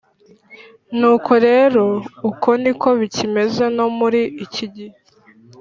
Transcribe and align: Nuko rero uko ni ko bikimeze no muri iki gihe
Nuko 0.99 1.31
rero 1.47 1.83
uko 2.29 2.49
ni 2.61 2.71
ko 2.81 2.89
bikimeze 2.99 3.63
no 3.77 3.87
muri 3.97 4.21
iki 4.45 4.65
gihe 4.75 4.97